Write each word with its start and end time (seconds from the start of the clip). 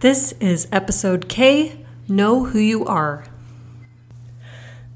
This 0.00 0.32
is 0.40 0.68
episode 0.72 1.26
K 1.26 1.86
Know 2.06 2.44
Who 2.44 2.58
You 2.58 2.84
Are. 2.84 3.24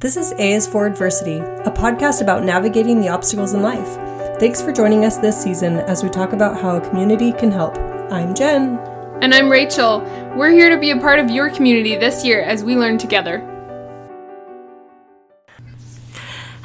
This 0.00 0.14
is 0.14 0.32
A 0.32 0.52
is 0.52 0.66
for 0.66 0.86
Adversity, 0.86 1.38
a 1.38 1.70
podcast 1.70 2.20
about 2.20 2.44
navigating 2.44 3.00
the 3.00 3.08
obstacles 3.08 3.54
in 3.54 3.62
life. 3.62 3.96
Thanks 4.38 4.60
for 4.60 4.72
joining 4.72 5.06
us 5.06 5.16
this 5.16 5.42
season 5.42 5.78
as 5.78 6.02
we 6.02 6.10
talk 6.10 6.34
about 6.34 6.60
how 6.60 6.76
a 6.76 6.86
community 6.86 7.32
can 7.32 7.50
help. 7.50 7.78
I'm 8.12 8.34
Jen. 8.34 8.76
And 9.22 9.32
I'm 9.32 9.48
Rachel. 9.50 10.00
We're 10.36 10.50
here 10.50 10.68
to 10.68 10.76
be 10.78 10.90
a 10.90 10.98
part 10.98 11.18
of 11.18 11.30
your 11.30 11.48
community 11.48 11.96
this 11.96 12.22
year 12.22 12.42
as 12.42 12.62
we 12.62 12.76
learn 12.76 12.98
together. 12.98 13.49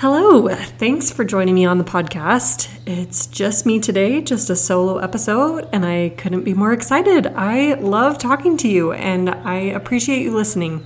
Hello, 0.07 0.47
thanks 0.49 1.09
for 1.09 1.23
joining 1.23 1.55
me 1.55 1.65
on 1.65 1.79
the 1.79 1.83
podcast. 1.83 2.69
It's 2.85 3.25
just 3.25 3.65
me 3.65 3.79
today, 3.79 4.21
just 4.21 4.51
a 4.51 4.55
solo 4.55 4.99
episode, 4.99 5.67
and 5.71 5.83
I 5.83 6.09
couldn't 6.09 6.43
be 6.43 6.53
more 6.53 6.73
excited. 6.73 7.25
I 7.35 7.73
love 7.73 8.19
talking 8.19 8.55
to 8.57 8.67
you 8.67 8.91
and 8.91 9.31
I 9.31 9.55
appreciate 9.55 10.21
you 10.21 10.31
listening. 10.31 10.85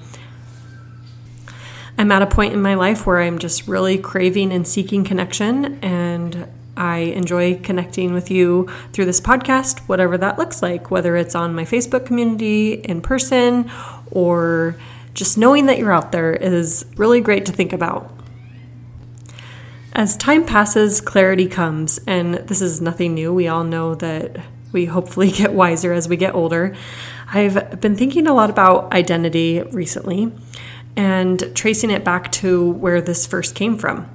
I'm 1.98 2.14
at 2.14 2.22
a 2.22 2.28
point 2.28 2.54
in 2.54 2.62
my 2.62 2.76
life 2.76 3.06
where 3.06 3.20
I'm 3.20 3.40
just 3.40 3.68
really 3.68 3.98
craving 3.98 4.54
and 4.54 4.66
seeking 4.66 5.04
connection, 5.04 5.80
and 5.84 6.48
I 6.78 7.00
enjoy 7.00 7.60
connecting 7.60 8.14
with 8.14 8.32
you 8.32 8.70
through 8.94 9.04
this 9.04 9.20
podcast, 9.20 9.80
whatever 9.80 10.18
that 10.18 10.38
looks 10.38 10.62
like, 10.62 10.92
whether 10.92 11.18
it's 11.18 11.36
on 11.36 11.54
my 11.54 11.66
Facebook 11.66 12.06
community, 12.06 12.76
in 12.76 13.02
person, 13.02 13.70
or 14.12 14.78
just 15.14 15.38
knowing 15.38 15.66
that 15.66 15.78
you're 15.78 15.92
out 15.92 16.14
there 16.14 16.32
is 16.32 16.86
really 16.96 17.20
great 17.20 17.46
to 17.48 17.52
think 17.52 17.74
about. 17.74 18.16
As 19.94 20.16
time 20.16 20.46
passes, 20.46 21.02
clarity 21.02 21.48
comes, 21.48 22.00
and 22.06 22.36
this 22.36 22.62
is 22.62 22.80
nothing 22.80 23.16
new. 23.16 23.34
We 23.34 23.48
all 23.48 23.64
know 23.64 23.96
that 23.96 24.38
we 24.72 24.86
hopefully 24.86 25.32
get 25.42 25.54
wiser 25.54 25.94
as 25.94 26.08
we 26.08 26.16
get 26.16 26.36
older. 26.36 26.76
I've 27.34 27.82
been 27.82 27.96
thinking 27.96 28.28
a 28.28 28.34
lot 28.34 28.50
about 28.50 28.94
identity 28.94 29.62
recently 29.62 30.32
and 30.96 31.56
tracing 31.56 31.90
it 31.92 32.04
back 32.04 32.32
to 32.34 32.72
where 32.72 33.02
this 33.02 33.26
first 33.26 33.56
came 33.56 33.78
from. 33.78 34.10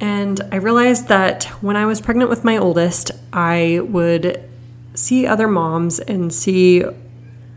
And 0.00 0.40
I 0.52 0.56
realized 0.56 1.08
that 1.08 1.44
when 1.60 1.76
I 1.76 1.86
was 1.86 2.00
pregnant 2.00 2.30
with 2.30 2.44
my 2.44 2.56
oldest, 2.56 3.10
I 3.32 3.80
would 3.82 4.48
see 4.94 5.26
other 5.26 5.48
moms 5.48 5.98
and 5.98 6.32
see 6.32 6.84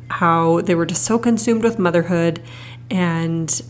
how 0.10 0.62
they 0.62 0.76
were 0.76 0.86
just 0.86 1.04
so 1.04 1.18
consumed 1.18 1.64
with 1.64 1.80
motherhood 1.80 2.42
and 2.90 3.62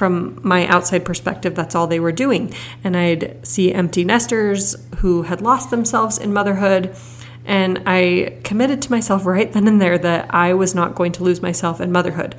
from 0.00 0.40
my 0.42 0.66
outside 0.66 1.04
perspective, 1.04 1.54
that's 1.54 1.74
all 1.74 1.86
they 1.86 2.00
were 2.00 2.10
doing. 2.10 2.54
And 2.82 2.96
I'd 2.96 3.46
see 3.46 3.70
empty 3.70 4.02
nesters 4.02 4.74
who 4.96 5.24
had 5.24 5.42
lost 5.42 5.68
themselves 5.68 6.16
in 6.16 6.32
motherhood. 6.32 6.96
And 7.44 7.82
I 7.84 8.38
committed 8.42 8.80
to 8.80 8.90
myself 8.90 9.26
right 9.26 9.52
then 9.52 9.68
and 9.68 9.78
there 9.78 9.98
that 9.98 10.34
I 10.34 10.54
was 10.54 10.74
not 10.74 10.94
going 10.94 11.12
to 11.12 11.22
lose 11.22 11.42
myself 11.42 11.82
in 11.82 11.92
motherhood. 11.92 12.34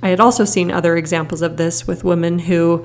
I 0.00 0.10
had 0.10 0.20
also 0.20 0.44
seen 0.44 0.70
other 0.70 0.96
examples 0.96 1.42
of 1.42 1.56
this 1.56 1.88
with 1.88 2.04
women 2.04 2.38
who 2.38 2.84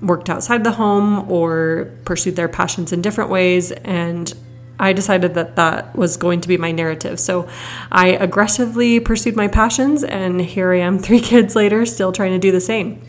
worked 0.00 0.30
outside 0.30 0.64
the 0.64 0.72
home 0.72 1.30
or 1.30 1.90
pursued 2.06 2.36
their 2.36 2.48
passions 2.48 2.94
in 2.94 3.02
different 3.02 3.28
ways. 3.28 3.72
And 3.72 4.32
I 4.80 4.94
decided 4.94 5.34
that 5.34 5.56
that 5.56 5.94
was 5.94 6.16
going 6.16 6.40
to 6.40 6.48
be 6.48 6.56
my 6.56 6.72
narrative. 6.72 7.20
So 7.20 7.46
I 7.92 8.08
aggressively 8.08 9.00
pursued 9.00 9.36
my 9.36 9.48
passions, 9.48 10.02
and 10.02 10.40
here 10.40 10.72
I 10.72 10.78
am 10.78 10.98
three 11.06 11.20
kids 11.20 11.54
later, 11.54 11.84
still 11.84 12.12
trying 12.12 12.32
to 12.32 12.38
do 12.38 12.52
the 12.52 12.60
same. 12.60 13.02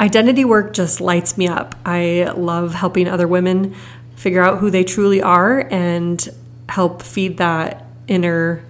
Identity 0.00 0.44
work 0.44 0.72
just 0.72 1.00
lights 1.00 1.38
me 1.38 1.46
up. 1.46 1.74
I 1.84 2.32
love 2.36 2.74
helping 2.74 3.08
other 3.08 3.28
women 3.28 3.74
figure 4.16 4.42
out 4.42 4.58
who 4.58 4.70
they 4.70 4.84
truly 4.84 5.22
are 5.22 5.60
and 5.70 6.28
help 6.68 7.02
feed 7.02 7.38
that 7.38 7.86
inner 8.08 8.64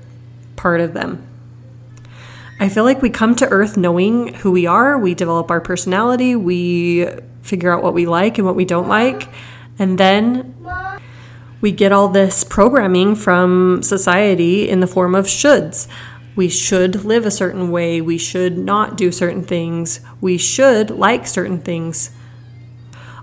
part 0.56 0.80
of 0.80 0.95
them. 0.95 1.27
I 2.61 2.69
feel 2.69 2.84
like 2.84 3.02
we 3.02 3.11
come 3.11 3.34
to 3.36 3.48
Earth 3.48 3.77
knowing 3.77 4.34
who 4.34 4.52
we 4.52 4.67
are, 4.67 4.98
we 4.98 5.14
develop 5.14 5.50
our 5.50 5.61
personality, 5.61 6.36
we 6.36 7.06
figure 7.42 7.73
out 7.73 7.83
what 7.83 7.95
we 7.95 8.06
like 8.06 8.39
and 8.39 8.46
what 8.46 8.56
we 8.56 8.64
don't 8.64 8.89
like, 8.89 9.29
and 9.79 9.98
then 9.98 10.55
we 11.61 11.73
get 11.73 11.92
all 11.92 12.08
this 12.08 12.45
programming 12.45 13.17
from 13.17 13.83
society 13.83 14.68
in 14.68 14.80
the 14.80 14.86
form 14.86 15.14
of 15.14 15.27
shoulds 15.27 15.89
we 16.36 16.48
should 16.48 17.05
live 17.05 17.24
a 17.27 17.30
certain 17.30 17.70
way, 17.70 18.00
we 18.00 18.18
should 18.18 18.58
not 18.58 18.96
do 18.96 19.12
certain 19.12 19.45
things, 19.45 20.00
we 20.20 20.36
should 20.36 20.90
like 20.90 21.27
certain 21.27 21.61
things. 21.61 22.11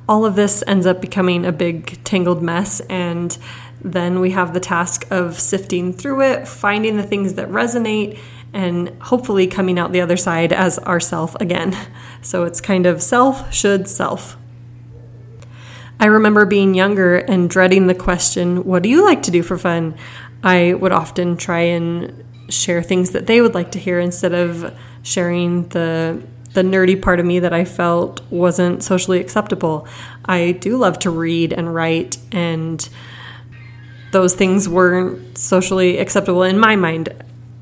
All 0.08 0.26
of 0.26 0.36
this 0.36 0.64
ends 0.68 0.86
up 0.86 1.02
becoming 1.02 1.46
a 1.46 1.52
big 1.52 2.04
tangled 2.04 2.42
mess, 2.42 2.80
and 2.82 3.38
then 3.84 4.20
we 4.20 4.32
have 4.32 4.54
the 4.54 4.60
task 4.60 5.06
of 5.12 5.40
sifting 5.40 5.94
through 5.94 6.22
it, 6.22 6.48
finding 6.48 6.98
the 6.98 7.04
things 7.04 7.34
that 7.34 7.50
resonate, 7.50 8.20
and 8.54 8.90
hopefully 9.02 9.48
coming 9.48 9.80
out 9.80 9.92
the 9.92 10.02
other 10.02 10.18
side 10.18 10.52
as 10.54 10.80
ourself 10.80 11.36
again. 11.40 11.76
So 12.24 12.44
it's 12.44 12.62
kind 12.62 12.86
of 12.86 13.02
self, 13.02 13.52
should, 13.52 13.88
self. 13.88 14.38
I 16.00 16.06
remember 16.06 16.46
being 16.46 16.76
younger 16.76 17.18
and 17.18 17.50
dreading 17.50 17.88
the 17.88 17.96
question, 17.96 18.64
What 18.64 18.84
do 18.84 18.90
you 18.90 19.04
like 19.04 19.24
to 19.24 19.32
do 19.32 19.42
for 19.42 19.58
fun? 19.58 19.96
I 20.44 20.76
would 20.76 20.92
often 20.92 21.36
try 21.36 21.62
and 21.62 22.24
share 22.52 22.84
things 22.84 23.12
that 23.12 23.28
they 23.28 23.42
would 23.42 23.54
like 23.54 23.72
to 23.72 23.80
hear 23.80 24.00
instead 24.00 24.34
of 24.34 24.74
sharing 25.04 25.68
the 25.70 26.22
the 26.54 26.62
nerdy 26.62 27.02
part 27.02 27.20
of 27.20 27.26
me 27.26 27.40
that 27.40 27.54
I 27.54 27.64
felt 27.64 28.22
wasn't 28.30 28.84
socially 28.84 29.22
acceptable. 29.22 29.88
I 30.26 30.52
do 30.52 30.76
love 30.76 31.00
to 31.00 31.10
read 31.10 31.54
and 31.54 31.74
write 31.74 32.18
and 32.32 32.88
those 34.12 34.36
things 34.36 34.68
weren't 34.68 35.38
socially 35.38 35.98
acceptable 35.98 36.44
in 36.44 36.60
my 36.60 36.76
mind 36.76 37.14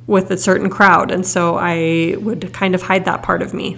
with 0.08 0.32
a 0.32 0.38
certain 0.38 0.72
crowd 0.72 1.12
and 1.12 1.24
so 1.24 1.56
I 1.56 2.16
would 2.20 2.52
kind 2.52 2.74
of 2.74 2.82
hide 2.82 3.06
that 3.06 3.22
part 3.22 3.44
of 3.44 3.54
me. 3.54 3.78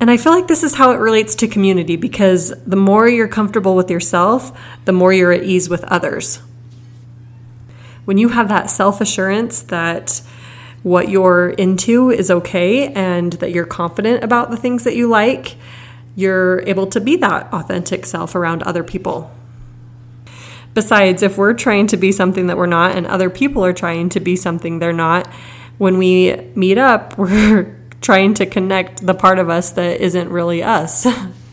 And 0.00 0.10
I 0.10 0.16
feel 0.16 0.32
like 0.32 0.48
this 0.48 0.64
is 0.64 0.74
how 0.74 0.90
it 0.90 0.96
relates 0.96 1.36
to 1.36 1.48
community 1.48 1.94
because 1.94 2.52
the 2.64 2.76
more 2.76 3.08
you're 3.08 3.28
comfortable 3.28 3.76
with 3.76 3.88
yourself, 3.88 4.58
the 4.84 4.92
more 4.92 5.12
you're 5.12 5.32
at 5.32 5.44
ease 5.44 5.70
with 5.70 5.84
others 5.84 6.40
when 8.06 8.16
you 8.16 8.30
have 8.30 8.48
that 8.48 8.70
self 8.70 9.02
assurance 9.02 9.60
that 9.62 10.22
what 10.82 11.08
you're 11.08 11.50
into 11.50 12.10
is 12.10 12.30
okay 12.30 12.92
and 12.92 13.34
that 13.34 13.50
you're 13.50 13.66
confident 13.66 14.22
about 14.22 14.50
the 14.50 14.56
things 14.56 14.84
that 14.84 14.94
you 14.94 15.08
like, 15.08 15.56
you're 16.14 16.60
able 16.60 16.86
to 16.86 17.00
be 17.00 17.16
that 17.16 17.52
authentic 17.52 18.06
self 18.06 18.34
around 18.34 18.62
other 18.62 18.84
people. 18.84 19.30
Besides, 20.72 21.22
if 21.22 21.36
we're 21.36 21.54
trying 21.54 21.88
to 21.88 21.96
be 21.96 22.12
something 22.12 22.46
that 22.46 22.56
we're 22.56 22.66
not 22.66 22.96
and 22.96 23.06
other 23.06 23.28
people 23.28 23.64
are 23.64 23.72
trying 23.72 24.08
to 24.10 24.20
be 24.20 24.36
something 24.36 24.78
they're 24.78 24.92
not, 24.92 25.26
when 25.78 25.98
we 25.98 26.36
meet 26.54 26.78
up, 26.78 27.18
we're 27.18 27.76
trying 28.00 28.34
to 28.34 28.46
connect 28.46 29.04
the 29.04 29.14
part 29.14 29.40
of 29.40 29.50
us 29.50 29.72
that 29.72 30.00
isn't 30.00 30.28
really 30.28 30.62
us. 30.62 31.06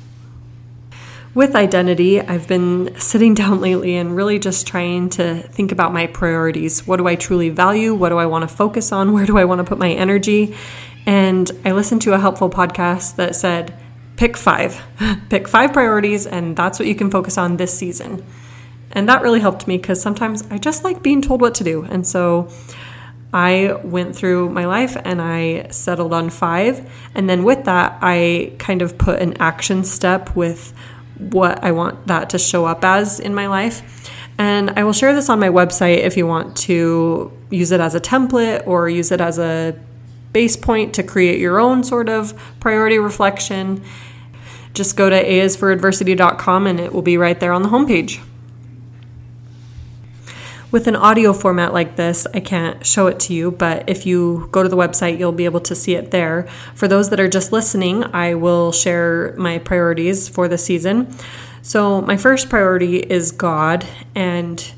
with 1.33 1.55
identity, 1.55 2.21
I've 2.21 2.47
been 2.47 2.95
sitting 2.99 3.33
down 3.41 3.61
lately 3.61 3.95
and 3.95 4.15
really 4.15 4.39
just 4.39 4.67
trying 4.67 5.09
to 5.09 5.41
think 5.41 5.71
about 5.71 5.93
my 5.93 6.07
priorities. 6.07 6.85
What 6.85 6.97
do 6.97 7.07
I 7.07 7.15
truly 7.15 7.49
value? 7.49 7.93
What 7.93 8.09
do 8.09 8.17
I 8.17 8.25
want 8.25 8.47
to 8.47 8.55
focus 8.55 8.91
on? 8.91 9.13
Where 9.13 9.25
do 9.25 9.37
I 9.37 9.45
want 9.45 9.59
to 9.59 9.63
put 9.63 9.77
my 9.77 9.91
energy? 9.91 10.55
And 11.05 11.51
I 11.65 11.71
listened 11.71 12.01
to 12.03 12.13
a 12.13 12.19
helpful 12.19 12.49
podcast 12.49 13.17
that 13.17 13.35
said, 13.35 13.75
pick 14.15 14.37
five. 14.37 14.81
pick 15.29 15.47
five 15.47 15.73
priorities, 15.73 16.25
and 16.25 16.55
that's 16.55 16.79
what 16.79 16.87
you 16.87 16.95
can 16.95 17.11
focus 17.11 17.37
on 17.37 17.57
this 17.57 17.77
season. 17.77 18.23
And 18.91 19.09
that 19.09 19.21
really 19.21 19.39
helped 19.39 19.67
me 19.67 19.77
because 19.77 20.01
sometimes 20.01 20.43
I 20.49 20.59
just 20.59 20.83
like 20.83 21.01
being 21.01 21.21
told 21.21 21.41
what 21.41 21.55
to 21.55 21.63
do. 21.63 21.83
And 21.83 22.05
so 22.05 22.49
I 23.33 23.73
went 23.83 24.15
through 24.15 24.49
my 24.49 24.65
life 24.65 24.95
and 25.03 25.19
I 25.19 25.67
settled 25.69 26.13
on 26.13 26.29
five. 26.29 26.89
And 27.15 27.27
then 27.27 27.43
with 27.43 27.65
that, 27.65 27.97
I 28.01 28.53
kind 28.59 28.83
of 28.83 28.99
put 28.99 29.19
an 29.19 29.35
action 29.41 29.83
step 29.83 30.35
with 30.35 30.73
what 31.17 31.63
I 31.63 31.71
want 31.71 32.07
that 32.07 32.29
to 32.31 32.39
show 32.39 32.65
up 32.65 32.83
as 32.83 33.19
in 33.19 33.33
my 33.33 33.47
life. 33.47 34.09
And 34.37 34.71
I 34.71 34.83
will 34.83 34.93
share 34.93 35.13
this 35.13 35.29
on 35.29 35.39
my 35.39 35.49
website 35.49 35.99
if 35.99 36.17
you 36.17 36.25
want 36.25 36.57
to 36.57 37.31
use 37.49 37.71
it 37.71 37.79
as 37.79 37.93
a 37.93 38.01
template 38.01 38.65
or 38.65 38.89
use 38.89 39.11
it 39.11 39.21
as 39.21 39.37
a 39.37 39.77
base 40.31 40.57
point 40.57 40.95
to 40.95 41.03
create 41.03 41.39
your 41.39 41.59
own 41.59 41.83
sort 41.83 42.09
of 42.09 42.33
priority 42.59 42.97
reflection. 42.97 43.83
Just 44.73 44.97
go 44.97 45.09
to 45.09 45.23
aisforadversity.com 45.23 46.65
and 46.65 46.79
it 46.79 46.93
will 46.93 47.03
be 47.03 47.17
right 47.17 47.39
there 47.39 47.53
on 47.53 47.61
the 47.61 47.69
homepage. 47.69 48.19
With 50.73 50.87
an 50.87 50.95
audio 50.95 51.33
format 51.33 51.71
like 51.71 51.97
this, 51.97 52.25
I 52.33 52.39
can't 52.39 52.83
show 52.83 53.05
it 53.05 53.19
to 53.19 53.33
you, 53.35 53.51
but 53.51 53.87
if 53.87 54.07
you 54.07 54.49
go 54.51 54.63
to 54.63 54.69
the 54.69 54.75
website, 54.75 55.19
you'll 55.19 55.31
be 55.31 55.45
able 55.45 55.59
to 55.59 55.75
see 55.75 55.93
it 55.93 56.09
there. 56.09 56.47
For 56.73 56.87
those 56.87 57.11
that 57.11 57.19
are 57.19 57.27
just 57.27 57.51
listening, 57.51 58.03
I 58.05 58.33
will 58.33 58.71
share 58.71 59.35
my 59.37 59.59
priorities 59.59 60.27
for 60.27 60.47
the 60.47 60.57
season. 60.57 61.15
So, 61.61 62.01
my 62.01 62.17
first 62.17 62.49
priority 62.49 62.97
is 62.97 63.31
God, 63.31 63.85
and 64.15 64.73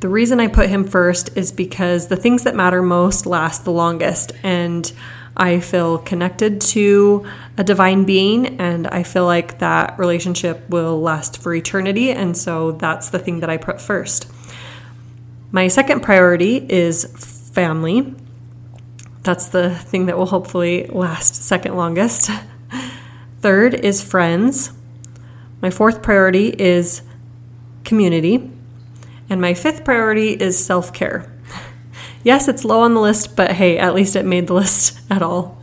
the 0.00 0.08
reason 0.08 0.40
I 0.40 0.48
put 0.48 0.68
Him 0.68 0.84
first 0.84 1.36
is 1.36 1.52
because 1.52 2.08
the 2.08 2.16
things 2.16 2.44
that 2.44 2.54
matter 2.54 2.82
most 2.82 3.26
last 3.26 3.64
the 3.64 3.72
longest, 3.72 4.32
and 4.42 4.90
I 5.36 5.60
feel 5.60 5.98
connected 5.98 6.60
to 6.60 7.26
a 7.56 7.64
divine 7.64 8.04
being, 8.04 8.60
and 8.60 8.86
I 8.86 9.02
feel 9.02 9.24
like 9.24 9.58
that 9.58 9.98
relationship 9.98 10.68
will 10.68 11.00
last 11.00 11.38
for 11.38 11.54
eternity. 11.54 12.10
And 12.10 12.36
so 12.36 12.72
that's 12.72 13.10
the 13.10 13.18
thing 13.18 13.40
that 13.40 13.50
I 13.50 13.56
put 13.56 13.80
first. 13.80 14.30
My 15.50 15.68
second 15.68 16.00
priority 16.00 16.64
is 16.68 17.04
family. 17.52 18.14
That's 19.22 19.48
the 19.48 19.74
thing 19.74 20.06
that 20.06 20.18
will 20.18 20.26
hopefully 20.26 20.86
last 20.86 21.34
second 21.34 21.76
longest. 21.76 22.30
Third 23.40 23.74
is 23.74 24.02
friends. 24.02 24.72
My 25.60 25.70
fourth 25.70 26.02
priority 26.02 26.48
is 26.58 27.02
community. 27.84 28.50
And 29.28 29.40
my 29.40 29.54
fifth 29.54 29.84
priority 29.84 30.30
is 30.30 30.62
self 30.62 30.92
care. 30.92 31.30
Yes, 32.22 32.48
it's 32.48 32.64
low 32.64 32.80
on 32.80 32.94
the 32.94 33.00
list, 33.00 33.36
but 33.36 33.52
hey, 33.52 33.78
at 33.78 33.94
least 33.94 34.16
it 34.16 34.24
made 34.24 34.46
the 34.46 34.54
list 34.62 35.00
at 35.10 35.22
all. 35.22 35.60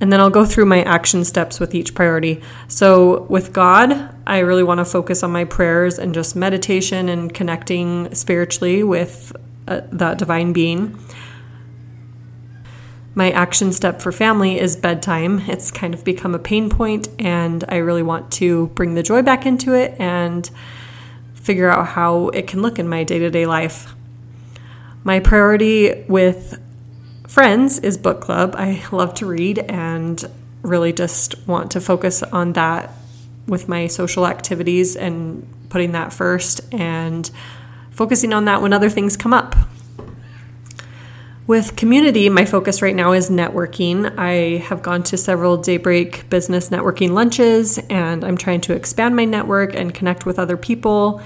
And 0.00 0.12
then 0.12 0.18
I'll 0.18 0.30
go 0.30 0.44
through 0.44 0.66
my 0.66 0.82
action 0.82 1.24
steps 1.24 1.60
with 1.60 1.76
each 1.76 1.94
priority. 1.94 2.42
So, 2.66 3.22
with 3.24 3.52
God, 3.52 4.12
I 4.26 4.40
really 4.40 4.64
want 4.64 4.78
to 4.78 4.84
focus 4.84 5.22
on 5.22 5.30
my 5.30 5.44
prayers 5.44 5.96
and 5.96 6.12
just 6.12 6.34
meditation 6.34 7.08
and 7.08 7.32
connecting 7.32 8.12
spiritually 8.12 8.82
with 8.82 9.32
uh, 9.68 9.82
that 9.92 10.18
divine 10.18 10.52
being. 10.52 10.98
My 13.14 13.30
action 13.30 13.72
step 13.72 14.02
for 14.02 14.10
family 14.10 14.58
is 14.58 14.74
bedtime. 14.74 15.40
It's 15.46 15.70
kind 15.70 15.94
of 15.94 16.02
become 16.02 16.34
a 16.34 16.38
pain 16.40 16.68
point, 16.68 17.08
and 17.20 17.62
I 17.68 17.76
really 17.76 18.02
want 18.02 18.32
to 18.32 18.68
bring 18.68 18.94
the 18.94 19.04
joy 19.04 19.22
back 19.22 19.46
into 19.46 19.72
it 19.72 19.94
and 20.00 20.50
figure 21.42 21.68
out 21.68 21.88
how 21.88 22.28
it 22.28 22.46
can 22.46 22.62
look 22.62 22.78
in 22.78 22.88
my 22.88 23.04
day 23.04 23.18
to 23.18 23.30
day 23.30 23.46
life. 23.46 23.94
My 25.04 25.18
priority 25.18 26.04
with 26.08 26.60
friends 27.26 27.78
is 27.80 27.98
book 27.98 28.20
club. 28.20 28.54
I 28.56 28.84
love 28.92 29.14
to 29.14 29.26
read 29.26 29.58
and 29.58 30.24
really 30.62 30.92
just 30.92 31.46
want 31.48 31.72
to 31.72 31.80
focus 31.80 32.22
on 32.22 32.52
that 32.52 32.92
with 33.48 33.68
my 33.68 33.88
social 33.88 34.26
activities 34.26 34.94
and 34.94 35.46
putting 35.68 35.92
that 35.92 36.12
first 36.12 36.60
and 36.72 37.28
focusing 37.90 38.32
on 38.32 38.44
that 38.44 38.62
when 38.62 38.72
other 38.72 38.88
things 38.88 39.16
come 39.16 39.32
up. 39.32 39.56
With 41.46 41.74
community, 41.76 42.28
my 42.28 42.44
focus 42.44 42.82
right 42.82 42.94
now 42.94 43.12
is 43.12 43.28
networking. 43.28 44.16
I 44.16 44.58
have 44.58 44.82
gone 44.82 45.02
to 45.04 45.16
several 45.16 45.56
Daybreak 45.56 46.30
business 46.30 46.68
networking 46.68 47.10
lunches 47.10 47.78
and 47.90 48.24
I'm 48.24 48.36
trying 48.36 48.60
to 48.62 48.74
expand 48.74 49.16
my 49.16 49.24
network 49.24 49.74
and 49.74 49.92
connect 49.92 50.24
with 50.24 50.38
other 50.38 50.56
people 50.56 51.20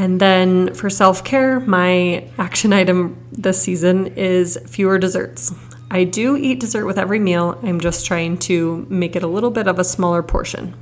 and 0.00 0.18
then 0.18 0.72
for 0.72 0.88
self 0.88 1.24
care, 1.24 1.60
my 1.60 2.24
action 2.38 2.72
item 2.80 3.18
this 3.30 3.62
season 3.62 4.06
is 4.16 4.58
fewer 4.66 4.98
desserts. 4.98 5.52
I 5.90 6.04
do 6.04 6.36
eat 6.36 6.60
dessert 6.60 6.86
with 6.86 6.98
every 6.98 7.18
meal, 7.18 7.58
I'm 7.62 7.80
just 7.80 8.06
trying 8.06 8.38
to 8.38 8.86
make 8.88 9.14
it 9.14 9.22
a 9.22 9.26
little 9.26 9.50
bit 9.50 9.66
of 9.66 9.78
a 9.78 9.84
smaller 9.84 10.22
portion. 10.22 10.74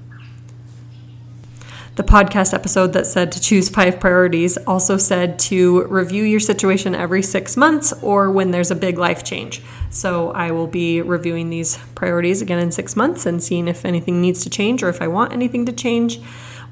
The 1.99 2.05
podcast 2.05 2.55
episode 2.55 2.93
that 2.93 3.09
said 3.09 3.33
to 3.33 3.41
choose 3.41 3.69
five 3.69 3.99
priorities 3.99 4.57
also 4.69 4.99
said 4.99 5.37
to 5.51 5.83
review 5.89 6.23
your 6.23 6.39
situation 6.39 6.95
every 6.95 7.25
six 7.25 7.57
months 7.57 7.93
or 8.05 8.31
when 8.31 8.53
there's 8.53 8.71
a 8.71 8.77
big 8.77 8.99
life 8.99 9.25
change. 9.25 9.63
So 9.91 10.31
I 10.31 10.53
will 10.53 10.69
be 10.69 11.03
reviewing 11.03 11.51
these 11.51 11.77
priorities 11.97 12.41
again 12.41 12.61
in 12.61 12.71
six 12.71 12.95
months 12.95 13.27
and 13.27 13.43
seeing 13.43 13.67
if 13.67 13.85
anything 13.85 14.21
needs 14.21 14.45
to 14.45 14.49
change 14.49 14.85
or 14.85 14.89
if 14.91 15.03
I 15.03 15.09
want 15.09 15.33
anything 15.33 15.67
to 15.67 15.73
change 15.73 16.21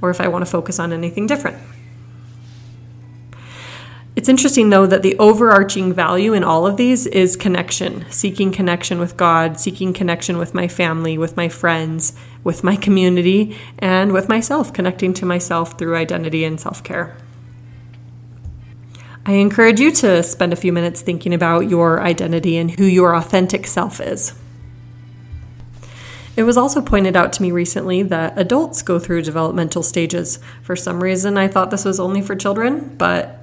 or 0.01 0.11
if 0.11 0.21
I 0.21 0.29
want 0.29 0.45
to 0.45 0.51
focus 0.51 0.79
on 0.79 0.93
anything 0.93 1.27
different. 1.27 1.59
It's 4.17 4.31
interesting, 4.31 4.71
though, 4.71 4.87
that 4.87 5.03
the 5.03 5.15
overarching 5.19 5.93
value 5.93 6.33
in 6.33 6.43
all 6.43 6.67
of 6.67 6.79
these 6.79 7.07
is 7.07 7.37
connection, 7.37 8.07
seeking 8.11 8.51
connection 8.51 8.99
with 8.99 9.19
God, 9.19 9.61
seeking 9.61 9.93
connection 9.93 10.39
with 10.39 10.55
my 10.55 10.69
family, 10.69 11.19
with 11.19 11.37
my 11.37 11.51
friends, 11.51 12.15
with 12.43 12.65
my 12.65 12.77
community, 12.77 13.55
and 13.79 14.13
with 14.13 14.27
myself, 14.27 14.73
connecting 14.73 15.13
to 15.15 15.27
myself 15.27 15.79
through 15.79 15.97
identity 15.97 16.45
and 16.45 16.59
self 16.59 16.83
care. 16.83 17.15
I 19.27 19.33
encourage 19.33 19.81
you 19.81 19.93
to 19.93 20.23
spend 20.23 20.55
a 20.55 20.57
few 20.57 20.73
minutes 20.73 21.03
thinking 21.03 21.35
about 21.35 21.69
your 21.69 22.01
identity 22.01 22.57
and 22.57 22.71
who 22.71 22.85
your 22.85 23.15
authentic 23.15 23.67
self 23.67 24.01
is. 24.01 24.33
It 26.37 26.45
was 26.45 26.57
also 26.57 26.81
pointed 26.81 27.17
out 27.17 27.35
to 27.35 27.43
me 27.43 27.51
recently 27.51 28.03
that 28.05 28.39
adults 28.39 28.81
go 28.81 28.99
through 28.99 29.23
developmental 29.23 29.83
stages. 29.83 30.39
For 30.63 30.75
some 30.75 31.03
reason, 31.03 31.37
I 31.37 31.49
thought 31.49 31.71
this 31.71 31.85
was 31.85 32.01
only 32.01 32.23
for 32.23 32.35
children, 32.35 32.95
but 32.97 33.36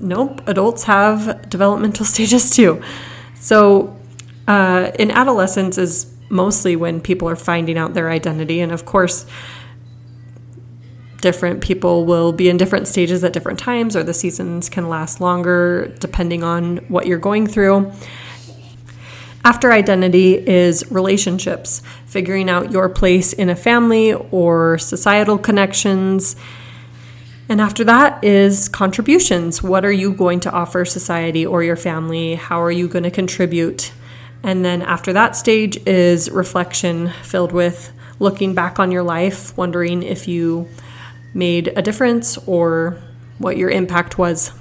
nope, 0.00 0.40
adults 0.46 0.84
have 0.84 1.48
developmental 1.48 2.04
stages 2.14 2.50
too. 2.50 2.82
So, 3.34 3.96
uh, 4.46 4.92
in 4.98 5.10
adolescence 5.10 5.78
is 5.78 6.14
mostly 6.30 6.76
when 6.76 7.00
people 7.00 7.28
are 7.28 7.36
finding 7.36 7.78
out 7.78 7.94
their 7.94 8.10
identity, 8.10 8.60
and 8.60 8.72
of 8.72 8.84
course, 8.84 9.26
different 11.20 11.60
people 11.60 12.06
will 12.06 12.32
be 12.32 12.48
in 12.48 12.56
different 12.56 12.88
stages 12.88 13.24
at 13.24 13.32
different 13.32 13.58
times, 13.58 13.96
or 13.96 14.02
the 14.02 14.14
seasons 14.14 14.68
can 14.68 14.88
last 14.88 15.20
longer 15.20 15.94
depending 15.98 16.42
on 16.42 16.78
what 16.88 17.06
you're 17.06 17.18
going 17.18 17.46
through. 17.46 17.92
After 19.44 19.72
identity 19.72 20.34
is 20.34 20.90
relationships, 20.90 21.80
figuring 22.06 22.50
out 22.50 22.72
your 22.72 22.88
place 22.88 23.32
in 23.32 23.48
a 23.48 23.56
family 23.56 24.12
or 24.12 24.78
societal 24.78 25.38
connections 25.38 26.36
and 27.48 27.60
after 27.60 27.84
that 27.84 28.22
is 28.22 28.68
contributions. 28.68 29.62
What 29.62 29.84
are 29.84 29.92
you 29.92 30.12
going 30.12 30.40
to 30.40 30.50
offer 30.50 30.84
society 30.84 31.46
or 31.46 31.62
your 31.62 31.76
family? 31.76 32.34
How 32.34 32.62
are 32.62 32.70
you 32.70 32.88
going 32.88 33.04
to 33.04 33.10
contribute? 33.10 33.92
And 34.42 34.64
then 34.64 34.82
after 34.82 35.12
that 35.12 35.36
stage 35.36 35.78
is 35.86 36.30
reflection 36.30 37.10
filled 37.22 37.52
with 37.52 37.92
looking 38.18 38.54
back 38.54 38.78
on 38.78 38.90
your 38.90 39.02
life, 39.02 39.56
wondering 39.56 40.02
if 40.02 40.28
you 40.28 40.68
made 41.34 41.72
a 41.76 41.82
difference 41.82 42.36
or 42.46 43.00
what 43.38 43.56
your 43.56 43.70
impact 43.70 44.18
was. 44.18 44.52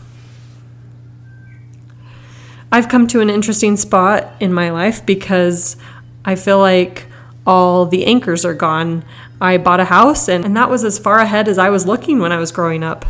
I've 2.71 2.89
come 2.89 3.07
to 3.07 3.21
an 3.21 3.29
interesting 3.29 3.77
spot 3.77 4.33
in 4.39 4.53
my 4.53 4.71
life 4.71 5.05
because 5.05 5.77
I 6.25 6.35
feel 6.35 6.59
like 6.59 7.05
all 7.45 7.85
the 7.85 8.05
anchors 8.05 8.43
are 8.43 8.53
gone. 8.53 9.05
I 9.39 9.57
bought 9.57 9.79
a 9.79 9.85
house, 9.85 10.27
and, 10.27 10.45
and 10.45 10.55
that 10.57 10.69
was 10.69 10.83
as 10.83 10.97
far 10.97 11.19
ahead 11.19 11.47
as 11.47 11.57
I 11.57 11.69
was 11.69 11.85
looking 11.85 12.19
when 12.19 12.31
I 12.31 12.37
was 12.37 12.51
growing 12.51 12.83
up. 12.83 13.05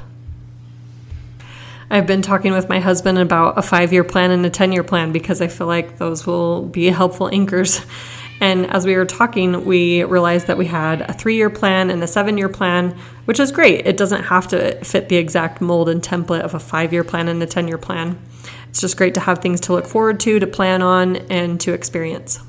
I've 1.89 2.05
been 2.05 2.21
talking 2.21 2.51
with 2.51 2.67
my 2.67 2.79
husband 2.79 3.17
about 3.17 3.57
a 3.57 3.61
five 3.61 3.93
year 3.93 4.03
plan 4.03 4.31
and 4.31 4.45
a 4.45 4.49
10 4.49 4.73
year 4.73 4.83
plan 4.83 5.13
because 5.13 5.41
I 5.41 5.47
feel 5.47 5.67
like 5.67 5.97
those 5.99 6.27
will 6.27 6.63
be 6.63 6.87
helpful 6.87 7.29
anchors. 7.31 7.81
And 8.39 8.67
as 8.67 8.85
we 8.85 8.95
were 8.95 9.05
talking, 9.05 9.65
we 9.65 10.03
realized 10.03 10.47
that 10.47 10.57
we 10.57 10.67
had 10.67 11.01
a 11.01 11.13
three 11.13 11.35
year 11.35 11.49
plan 11.49 11.89
and 11.89 12.03
a 12.03 12.07
seven 12.07 12.37
year 12.37 12.49
plan, 12.49 12.95
which 13.25 13.39
is 13.39 13.51
great. 13.51 13.87
It 13.87 13.97
doesn't 13.97 14.25
have 14.25 14.47
to 14.49 14.83
fit 14.85 15.09
the 15.09 15.15
exact 15.15 15.59
mold 15.59 15.89
and 15.89 16.01
template 16.01 16.41
of 16.41 16.53
a 16.53 16.59
five 16.59 16.93
year 16.93 17.03
plan 17.03 17.27
and 17.27 17.41
a 17.41 17.47
10 17.47 17.67
year 17.67 17.79
plan. 17.79 18.19
It's 18.69 18.81
just 18.81 18.95
great 18.95 19.15
to 19.15 19.21
have 19.21 19.39
things 19.39 19.59
to 19.61 19.73
look 19.73 19.87
forward 19.87 20.19
to, 20.19 20.39
to 20.39 20.45
plan 20.45 20.83
on, 20.83 21.15
and 21.15 21.59
to 21.61 21.73
experience. 21.73 22.39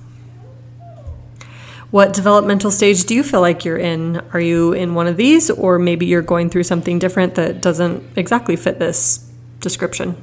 What 1.90 2.12
developmental 2.12 2.70
stage 2.70 3.04
do 3.04 3.14
you 3.14 3.22
feel 3.22 3.40
like 3.40 3.64
you're 3.64 3.78
in? 3.78 4.20
Are 4.34 4.40
you 4.40 4.74
in 4.74 4.94
one 4.94 5.06
of 5.06 5.16
these, 5.16 5.48
or 5.48 5.78
maybe 5.78 6.04
you're 6.04 6.20
going 6.20 6.50
through 6.50 6.64
something 6.64 6.98
different 6.98 7.34
that 7.36 7.62
doesn't 7.62 8.04
exactly 8.16 8.56
fit 8.56 8.78
this 8.78 9.26
description? 9.60 10.22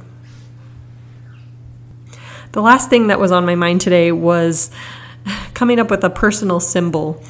The 2.51 2.61
last 2.61 2.91
thing 2.91 3.07
that 3.07 3.19
was 3.19 3.31
on 3.31 3.47
my 3.47 3.55
mind 3.55 3.81
today 3.81 4.11
was 4.11 4.69
coming 5.55 5.79
up 5.79 5.89
with 5.89 6.03
a 6.03 6.09
personal 6.09 6.59
symbol. 6.59 7.23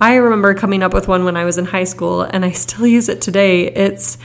I 0.00 0.16
remember 0.16 0.52
coming 0.52 0.82
up 0.82 0.92
with 0.92 1.08
one 1.08 1.24
when 1.24 1.36
I 1.36 1.46
was 1.46 1.56
in 1.56 1.64
high 1.64 1.84
school, 1.84 2.20
and 2.20 2.44
I 2.44 2.50
still 2.50 2.86
use 2.86 3.08
it 3.08 3.22
today. 3.22 3.68
It's 3.68 4.18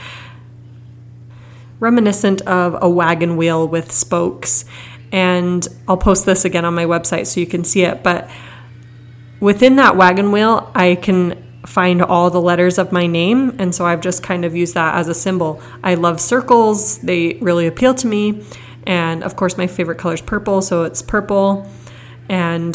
reminiscent 1.80 2.42
of 2.42 2.76
a 2.82 2.88
wagon 2.88 3.38
wheel 3.38 3.66
with 3.66 3.90
spokes. 3.90 4.66
And 5.10 5.66
I'll 5.88 5.96
post 5.96 6.26
this 6.26 6.44
again 6.44 6.66
on 6.66 6.74
my 6.74 6.84
website 6.84 7.26
so 7.26 7.40
you 7.40 7.46
can 7.46 7.64
see 7.64 7.82
it. 7.82 8.02
But 8.02 8.28
within 9.44 9.76
that 9.76 9.94
wagon 9.94 10.32
wheel, 10.32 10.70
I 10.74 10.94
can 10.94 11.44
find 11.66 12.00
all 12.00 12.30
the 12.30 12.40
letters 12.40 12.78
of 12.78 12.92
my 12.92 13.06
name. 13.06 13.54
And 13.58 13.74
so 13.74 13.84
I've 13.84 14.00
just 14.00 14.22
kind 14.22 14.42
of 14.42 14.56
used 14.56 14.72
that 14.72 14.94
as 14.94 15.06
a 15.06 15.14
symbol. 15.14 15.60
I 15.82 15.96
love 15.96 16.18
circles, 16.18 16.98
they 17.00 17.34
really 17.34 17.66
appeal 17.66 17.94
to 17.96 18.06
me. 18.06 18.42
And 18.86 19.22
of 19.22 19.36
course, 19.36 19.58
my 19.58 19.66
favorite 19.66 19.98
color 19.98 20.14
is 20.14 20.22
purple, 20.22 20.62
so 20.62 20.84
it's 20.84 21.02
purple. 21.02 21.70
And 22.26 22.74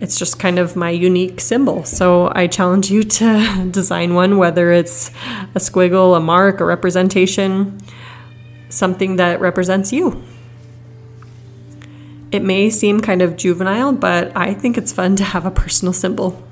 it's 0.00 0.16
just 0.16 0.38
kind 0.38 0.60
of 0.60 0.76
my 0.76 0.90
unique 0.90 1.40
symbol. 1.40 1.84
So 1.84 2.30
I 2.32 2.46
challenge 2.46 2.88
you 2.88 3.02
to 3.02 3.68
design 3.72 4.14
one, 4.14 4.38
whether 4.38 4.70
it's 4.70 5.08
a 5.56 5.58
squiggle, 5.58 6.16
a 6.16 6.20
mark, 6.20 6.60
a 6.60 6.64
representation, 6.64 7.80
something 8.68 9.16
that 9.16 9.40
represents 9.40 9.92
you. 9.92 10.22
It 12.36 12.44
may 12.44 12.68
seem 12.68 13.00
kind 13.00 13.22
of 13.22 13.38
juvenile, 13.38 13.94
but 13.94 14.30
I 14.36 14.52
think 14.52 14.76
it's 14.76 14.92
fun 14.92 15.16
to 15.16 15.24
have 15.24 15.46
a 15.46 15.50
personal 15.50 15.94
symbol. 15.94 16.44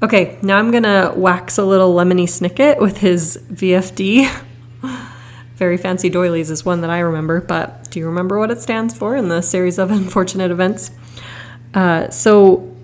Okay, 0.00 0.38
now 0.42 0.58
I'm 0.58 0.70
gonna 0.70 1.12
wax 1.16 1.58
a 1.58 1.64
little 1.64 1.92
Lemony 1.92 2.28
Snicket 2.28 2.80
with 2.80 2.98
his 2.98 3.36
VFD. 3.52 4.30
Very 5.56 5.76
fancy 5.76 6.08
doilies 6.08 6.52
is 6.52 6.64
one 6.64 6.82
that 6.82 6.90
I 6.90 7.00
remember, 7.00 7.40
but 7.40 7.90
do 7.90 7.98
you 7.98 8.06
remember 8.06 8.38
what 8.38 8.52
it 8.52 8.60
stands 8.60 8.96
for 8.96 9.16
in 9.16 9.26
the 9.28 9.42
series 9.42 9.76
of 9.76 9.90
unfortunate 10.00 10.52
events? 10.52 10.92
Uh, 11.74 12.08
so 12.10 12.76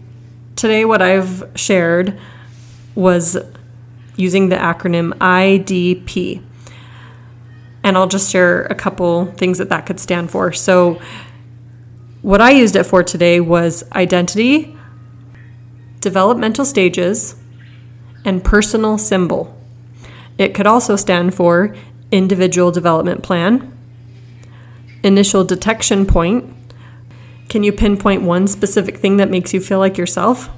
today, 0.57 0.85
what 0.85 1.03
I've 1.03 1.53
shared 1.55 2.19
was 2.97 3.37
using 4.17 4.49
the 4.49 4.57
acronym 4.57 5.13
IDP. 5.19 6.43
And 7.85 7.97
I'll 7.97 8.09
just 8.09 8.33
share 8.33 8.63
a 8.63 8.75
couple 8.75 9.27
things 9.33 9.59
that 9.59 9.69
that 9.69 9.87
could 9.87 10.01
stand 10.01 10.31
for. 10.31 10.53
So, 10.53 11.01
what 12.23 12.41
I 12.41 12.51
used 12.53 12.75
it 12.75 12.85
for 12.85 13.03
today 13.03 13.39
was 13.39 13.85
identity, 13.93 14.75
developmental 16.01 16.65
stages, 16.65 17.37
and 18.25 18.43
personal 18.43 18.97
symbol. 18.97 19.55
It 20.39 20.55
could 20.55 20.67
also 20.67 20.97
stand 20.97 21.35
for 21.35 21.77
individual 22.11 22.71
development 22.71 23.23
plan, 23.23 23.71
initial 25.03 25.45
detection 25.45 26.07
point. 26.07 26.51
Can 27.51 27.63
you 27.63 27.73
pinpoint 27.73 28.23
one 28.23 28.49
specific 28.49 28.97
thing 28.97 29.19
that 29.19 29.31
makes 29.31 29.53
you 29.53 29.61
feel 29.61 29.79
like 29.79 29.99
yourself? 29.99 30.49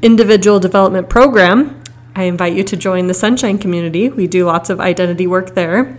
Individual 0.00 0.58
development 0.58 1.08
program. 1.08 1.83
I 2.16 2.24
invite 2.24 2.54
you 2.54 2.62
to 2.64 2.76
join 2.76 3.08
the 3.08 3.14
Sunshine 3.14 3.58
community. 3.58 4.08
We 4.08 4.26
do 4.26 4.46
lots 4.46 4.70
of 4.70 4.80
identity 4.80 5.26
work 5.26 5.54
there. 5.54 5.98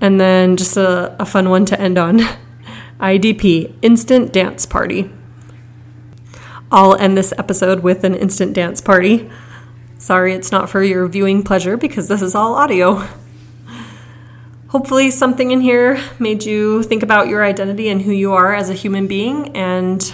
And 0.00 0.20
then 0.20 0.56
just 0.56 0.76
a, 0.76 1.16
a 1.20 1.26
fun 1.26 1.50
one 1.50 1.64
to 1.66 1.80
end 1.80 1.98
on 1.98 2.20
IDP, 3.00 3.74
Instant 3.82 4.32
Dance 4.32 4.66
Party. 4.66 5.10
I'll 6.70 6.96
end 6.96 7.16
this 7.16 7.32
episode 7.38 7.80
with 7.80 8.04
an 8.04 8.14
instant 8.14 8.52
dance 8.52 8.80
party. 8.80 9.30
Sorry, 9.96 10.34
it's 10.34 10.52
not 10.52 10.68
for 10.68 10.82
your 10.82 11.08
viewing 11.08 11.42
pleasure 11.42 11.76
because 11.76 12.08
this 12.08 12.20
is 12.20 12.34
all 12.34 12.54
audio. 12.54 13.08
Hopefully, 14.68 15.10
something 15.10 15.50
in 15.50 15.62
here 15.62 15.98
made 16.18 16.44
you 16.44 16.82
think 16.82 17.02
about 17.02 17.28
your 17.28 17.42
identity 17.42 17.88
and 17.88 18.02
who 18.02 18.12
you 18.12 18.32
are 18.32 18.54
as 18.54 18.68
a 18.68 18.74
human 18.74 19.06
being 19.06 19.56
and 19.56 20.12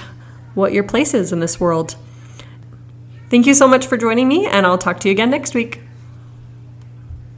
what 0.54 0.72
your 0.72 0.84
place 0.84 1.12
is 1.12 1.32
in 1.32 1.40
this 1.40 1.58
world. 1.58 1.96
Thank 3.34 3.48
you 3.48 3.54
so 3.54 3.66
much 3.66 3.88
for 3.88 3.96
joining 3.96 4.28
me, 4.28 4.46
and 4.46 4.64
I'll 4.64 4.78
talk 4.78 5.00
to 5.00 5.08
you 5.08 5.12
again 5.12 5.28
next 5.28 5.56
week. 5.56 5.80